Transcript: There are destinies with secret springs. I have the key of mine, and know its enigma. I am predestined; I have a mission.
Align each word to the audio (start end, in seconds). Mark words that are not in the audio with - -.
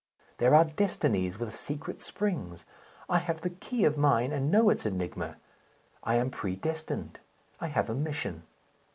There 0.39 0.55
are 0.55 0.65
destinies 0.65 1.37
with 1.37 1.53
secret 1.53 2.01
springs. 2.01 2.65
I 3.07 3.19
have 3.19 3.41
the 3.41 3.51
key 3.51 3.83
of 3.85 3.99
mine, 3.99 4.31
and 4.31 4.49
know 4.49 4.71
its 4.71 4.83
enigma. 4.83 5.37
I 6.01 6.15
am 6.15 6.31
predestined; 6.31 7.19
I 7.59 7.67
have 7.67 7.87
a 7.87 7.93
mission. 7.93 8.41